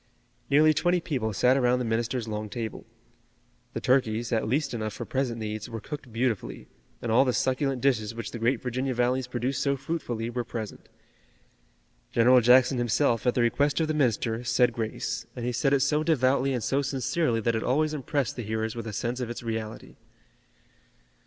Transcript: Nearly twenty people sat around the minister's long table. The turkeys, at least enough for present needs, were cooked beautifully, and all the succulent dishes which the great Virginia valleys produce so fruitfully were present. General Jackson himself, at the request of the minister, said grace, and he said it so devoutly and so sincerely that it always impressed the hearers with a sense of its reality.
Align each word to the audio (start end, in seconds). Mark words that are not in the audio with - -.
Nearly 0.49 0.73
twenty 0.73 0.99
people 0.99 1.31
sat 1.31 1.55
around 1.55 1.77
the 1.77 1.85
minister's 1.85 2.27
long 2.27 2.49
table. 2.49 2.87
The 3.73 3.79
turkeys, 3.79 4.31
at 4.31 4.47
least 4.47 4.73
enough 4.73 4.93
for 4.93 5.05
present 5.05 5.37
needs, 5.39 5.69
were 5.69 5.79
cooked 5.79 6.11
beautifully, 6.11 6.67
and 7.03 7.11
all 7.11 7.23
the 7.23 7.33
succulent 7.33 7.83
dishes 7.83 8.15
which 8.15 8.31
the 8.31 8.39
great 8.39 8.63
Virginia 8.63 8.95
valleys 8.95 9.27
produce 9.27 9.59
so 9.59 9.77
fruitfully 9.77 10.31
were 10.31 10.43
present. 10.43 10.89
General 12.11 12.41
Jackson 12.41 12.79
himself, 12.79 13.27
at 13.27 13.35
the 13.35 13.41
request 13.41 13.79
of 13.79 13.87
the 13.87 13.93
minister, 13.93 14.43
said 14.43 14.73
grace, 14.73 15.27
and 15.35 15.45
he 15.45 15.51
said 15.51 15.71
it 15.71 15.81
so 15.81 16.01
devoutly 16.03 16.51
and 16.51 16.63
so 16.63 16.81
sincerely 16.81 17.39
that 17.39 17.53
it 17.53 17.61
always 17.61 17.93
impressed 17.93 18.35
the 18.35 18.41
hearers 18.41 18.75
with 18.75 18.87
a 18.87 18.93
sense 18.93 19.19
of 19.19 19.29
its 19.29 19.43
reality. 19.43 19.97